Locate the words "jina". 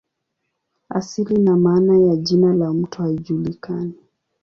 2.15-2.53